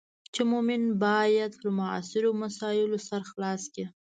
[0.33, 3.85] چې مومن باید پر معاصرو مسایلو سر خلاص کړي.